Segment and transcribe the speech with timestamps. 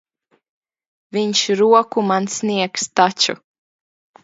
[1.17, 3.39] Viņš roku man sniegs taču.